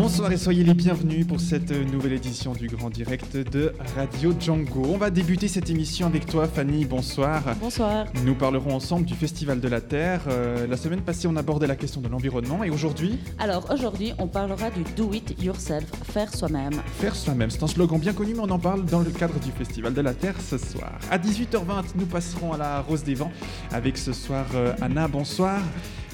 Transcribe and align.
Bonsoir 0.00 0.30
et 0.30 0.36
soyez 0.36 0.62
les 0.62 0.74
bienvenus 0.74 1.26
pour 1.26 1.40
cette 1.40 1.72
nouvelle 1.72 2.12
édition 2.12 2.52
du 2.52 2.68
Grand 2.68 2.88
Direct 2.88 3.36
de 3.36 3.72
Radio 3.96 4.32
Django. 4.38 4.84
On 4.84 4.96
va 4.96 5.10
débuter 5.10 5.48
cette 5.48 5.70
émission 5.70 6.06
avec 6.06 6.24
toi 6.24 6.46
Fanny, 6.46 6.84
bonsoir. 6.84 7.42
Bonsoir. 7.60 8.06
Nous 8.24 8.36
parlerons 8.36 8.76
ensemble 8.76 9.06
du 9.06 9.14
Festival 9.14 9.60
de 9.60 9.66
la 9.66 9.80
Terre. 9.80 10.20
Euh, 10.28 10.68
la 10.68 10.76
semaine 10.76 11.00
passée 11.00 11.26
on 11.26 11.34
abordait 11.34 11.66
la 11.66 11.74
question 11.74 12.00
de 12.00 12.06
l'environnement 12.06 12.62
et 12.62 12.70
aujourd'hui? 12.70 13.18
Alors 13.40 13.68
aujourd'hui, 13.72 14.12
on 14.20 14.28
parlera 14.28 14.70
du 14.70 14.84
do 14.96 15.12
it 15.12 15.34
yourself, 15.42 15.90
faire 16.04 16.32
soi-même. 16.32 16.80
Faire 17.00 17.16
soi-même. 17.16 17.50
C'est 17.50 17.64
un 17.64 17.66
slogan 17.66 17.98
bien 17.98 18.12
connu 18.12 18.34
mais 18.34 18.42
on 18.42 18.50
en 18.50 18.60
parle 18.60 18.84
dans 18.84 19.00
le 19.00 19.10
cadre 19.10 19.40
du 19.40 19.50
Festival 19.50 19.94
de 19.94 20.00
la 20.00 20.14
Terre 20.14 20.36
ce 20.40 20.58
soir. 20.58 20.92
À 21.10 21.18
18h20 21.18 21.96
nous 21.96 22.06
passerons 22.06 22.52
à 22.52 22.56
la 22.56 22.82
Rose 22.82 23.02
des 23.02 23.16
Vents 23.16 23.32
avec 23.72 23.98
ce 23.98 24.12
soir 24.12 24.46
euh, 24.54 24.74
Anna, 24.80 25.08
bonsoir. 25.08 25.60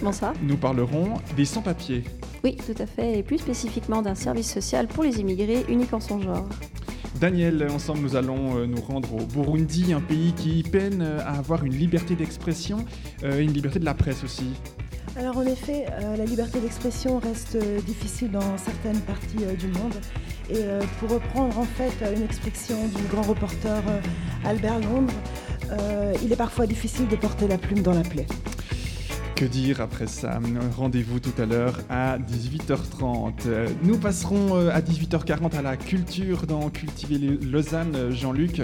Bonsoir. 0.01 0.33
Nous 0.43 0.57
parlerons 0.57 1.17
des 1.37 1.45
sans-papiers. 1.45 2.03
Oui, 2.45 2.57
tout 2.57 2.83
à 2.83 2.85
fait, 2.85 3.19
et 3.19 3.23
plus 3.23 3.39
spécifiquement 3.39 4.03
d'un 4.03 4.15
service 4.15 4.53
social 4.53 4.87
pour 4.87 5.03
les 5.03 5.19
immigrés 5.19 5.65
unique 5.71 5.95
en 5.95 6.01
son 6.01 6.21
genre. 6.21 6.47
Daniel, 7.19 7.67
ensemble 7.71 8.01
nous 8.01 8.17
allons 8.17 8.59
euh, 8.59 8.67
nous 8.67 8.83
rendre 8.83 9.15
au 9.15 9.25
Burundi, 9.25 9.95
un 9.95 10.03
pays 10.03 10.35
qui 10.35 10.63
peine 10.63 11.01
euh, 11.01 11.21
à 11.21 11.39
avoir 11.39 11.65
une 11.65 11.73
liberté 11.73 12.15
d'expression 12.15 12.85
euh, 13.23 13.39
et 13.39 13.45
une 13.45 13.53
liberté 13.53 13.79
de 13.79 13.87
la 13.87 13.95
presse 13.95 14.23
aussi. 14.25 14.45
Alors 15.17 15.39
en 15.39 15.47
effet, 15.47 15.87
la 16.19 16.25
liberté 16.25 16.59
d'expression 16.59 17.21
reste 17.21 17.57
difficile 17.87 18.33
dans 18.33 18.59
certaines 18.59 19.01
parties 19.03 19.45
du 19.57 19.69
monde. 19.69 19.95
Et 20.51 20.65
pour 20.99 21.09
reprendre 21.09 21.57
en 21.57 21.63
fait 21.63 21.93
une 22.17 22.25
expression 22.25 22.77
du 22.89 23.03
grand 23.05 23.23
reporter 23.23 23.81
Albert 24.45 24.81
Londres, 24.81 25.13
il 26.21 26.33
est 26.33 26.37
parfois 26.37 26.67
difficile 26.67 27.07
de 27.07 27.15
porter 27.15 27.47
la 27.47 27.59
plume 27.59 27.83
dans 27.83 27.95
la 27.95 28.03
plaie. 28.03 28.27
Que 29.35 29.45
dire 29.45 29.81
après 29.81 30.07
ça? 30.07 30.39
Rendez-vous 30.77 31.19
tout 31.19 31.33
à 31.43 31.45
l'heure 31.45 31.81
à 31.91 32.19
18h30. 32.19 33.33
Euh, 33.47 33.69
Nous 33.83 33.99
passerons 33.99 34.57
euh, 34.57 34.71
à 34.73 34.81
18h40 34.81 35.57
à 35.57 35.63
la 35.63 35.77
culture 35.77 36.47
dans 36.47 36.71
Cultiver 36.71 37.19
Lausanne, 37.19 37.97
euh, 37.97 38.11
Jean-Luc, 38.13 38.61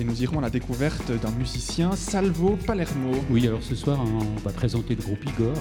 et 0.00 0.04
nous 0.04 0.22
irons 0.22 0.38
à 0.38 0.42
la 0.42 0.50
découverte 0.50 1.12
d'un 1.20 1.30
musicien, 1.32 1.92
Salvo 1.92 2.56
Palermo. 2.66 3.12
Oui, 3.28 3.46
alors 3.46 3.62
ce 3.62 3.74
soir, 3.74 4.00
on 4.02 4.40
va 4.40 4.50
présenter 4.50 4.94
le 4.94 5.02
groupe 5.02 5.24
Igor 5.26 5.52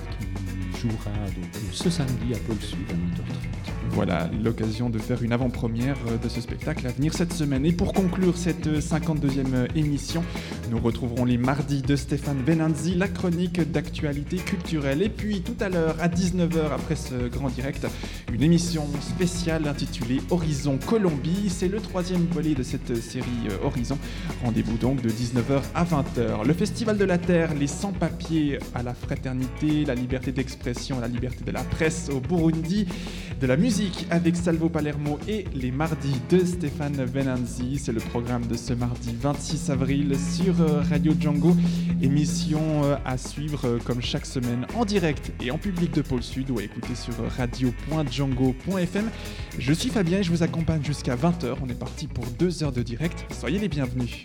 qui 0.74 0.80
jouera 0.80 1.12
donc 1.36 1.62
ce 1.74 1.90
samedi 1.90 2.34
à 2.34 2.38
Pôle 2.48 2.62
Sud 2.62 2.80
à 2.90 2.94
20h30. 2.94 3.64
Voilà 3.94 4.28
l'occasion 4.44 4.90
de 4.90 4.98
faire 4.98 5.22
une 5.22 5.34
avant-première 5.34 5.98
euh, 6.08 6.18
de 6.18 6.28
ce 6.28 6.42
spectacle 6.42 6.88
à 6.88 6.90
venir 6.90 7.14
cette 7.14 7.32
semaine. 7.32 7.64
Et 7.64 7.72
pour 7.72 7.94
conclure 7.94 8.38
cette 8.38 8.66
euh, 8.66 8.80
52e 8.80 9.54
euh, 9.54 9.68
émission, 9.76 10.24
nous 10.74 10.80
retrouverons 10.80 11.24
les 11.24 11.38
mardis 11.38 11.84
de 11.84 11.96
Stéphane 11.96 12.42
Benanzi, 12.42 12.96
la 12.96 13.08
chronique 13.08 13.62
d'actualité 13.72 14.38
culturelle. 14.38 15.04
Et 15.04 15.10
puis 15.10 15.42
tout 15.42 15.56
à 15.60 15.70
l'heure, 15.70 15.96
à 16.00 16.08
19h 16.08 16.74
après 16.74 16.96
ce 16.96 17.28
grand 17.28 17.50
direct, 17.50 17.86
une 18.34 18.42
émission 18.42 18.88
spéciale 19.00 19.68
intitulée 19.68 20.20
Horizon 20.32 20.80
Colombie. 20.84 21.50
C'est 21.50 21.68
le 21.68 21.80
troisième 21.80 22.26
volet 22.26 22.56
de 22.56 22.64
cette 22.64 22.96
série 22.96 23.28
euh, 23.52 23.68
Horizon. 23.68 24.00
Rendez-vous 24.44 24.78
donc 24.78 25.00
de 25.04 25.10
19h 25.10 25.62
à 25.76 25.84
20h. 25.84 26.44
Le 26.44 26.54
Festival 26.56 26.98
de 26.98 27.06
la 27.06 27.20
Terre, 27.20 27.54
les 27.54 27.68
sans-papiers 27.68 28.58
à 28.74 28.82
la 28.82 28.96
fraternité, 28.96 29.86
la 29.86 29.94
liberté 29.94 30.32
d'expression, 30.32 31.00
la 31.00 31.08
liberté 31.08 31.44
de 31.46 31.52
la 31.52 31.62
presse 31.62 32.10
au 32.12 32.20
Burundi, 32.20 32.88
de 33.44 33.48
la 33.50 33.58
musique 33.58 34.08
avec 34.10 34.38
Salvo 34.38 34.70
Palermo 34.70 35.20
et 35.28 35.44
les 35.54 35.70
mardis 35.70 36.16
de 36.30 36.46
Stéphane 36.46 37.06
Benanzi. 37.06 37.78
C'est 37.78 37.92
le 37.92 38.00
programme 38.00 38.48
de 38.48 38.56
ce 38.56 38.72
mardi 38.72 39.14
26 39.20 39.70
avril 39.70 40.16
sur 40.18 40.62
euh, 40.62 40.82
Radio 40.90 41.14
Django. 41.20 41.54
Émission 42.02 42.86
euh, 42.86 42.96
à 43.04 43.18
suivre 43.18 43.68
euh, 43.68 43.80
comme 43.84 44.02
chaque 44.02 44.26
semaine 44.26 44.66
en 44.76 44.86
direct 44.86 45.34
et 45.42 45.52
en 45.52 45.58
public 45.58 45.92
de 45.92 46.02
Pôle 46.02 46.24
Sud 46.24 46.52
ou 46.52 46.60
à 46.60 46.64
écouter 46.64 46.96
sur 46.96 47.16
radio.django.fm. 47.36 49.10
Je 49.60 49.74
suis 49.74 49.90
Fabien 49.90 50.20
et 50.20 50.24
je 50.24 50.32
vous 50.32 50.44
accompagne 50.44 50.82
jusqu'à 50.82 51.18
20h. 51.18 51.58
On 51.62 51.68
est 51.68 51.78
parti 51.78 52.08
pour 52.08 52.26
deux 52.40 52.64
heures 52.64 52.72
de 52.72 52.82
direct. 52.82 53.26
Soyez 53.38 53.60
les 53.60 53.68
bienvenus. 53.68 54.24